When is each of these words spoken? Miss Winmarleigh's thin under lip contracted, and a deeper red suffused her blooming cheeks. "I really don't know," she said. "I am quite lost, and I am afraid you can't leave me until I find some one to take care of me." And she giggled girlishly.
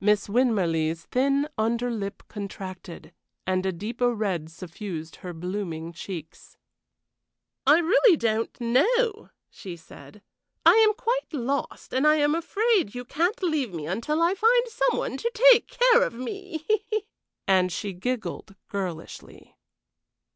Miss 0.00 0.28
Winmarleigh's 0.28 1.06
thin 1.06 1.48
under 1.58 1.90
lip 1.90 2.22
contracted, 2.28 3.12
and 3.44 3.66
a 3.66 3.72
deeper 3.72 4.14
red 4.14 4.48
suffused 4.48 5.16
her 5.16 5.32
blooming 5.32 5.92
cheeks. 5.92 6.56
"I 7.66 7.78
really 7.80 8.16
don't 8.16 8.56
know," 8.60 9.30
she 9.50 9.74
said. 9.74 10.22
"I 10.64 10.74
am 10.74 10.94
quite 10.94 11.32
lost, 11.32 11.92
and 11.92 12.06
I 12.06 12.18
am 12.18 12.36
afraid 12.36 12.94
you 12.94 13.04
can't 13.04 13.42
leave 13.42 13.74
me 13.74 13.88
until 13.88 14.22
I 14.22 14.36
find 14.36 14.64
some 14.68 14.96
one 14.96 15.16
to 15.16 15.48
take 15.52 15.66
care 15.66 16.02
of 16.04 16.14
me." 16.14 16.64
And 17.48 17.72
she 17.72 17.92
giggled 17.92 18.54
girlishly. 18.68 19.56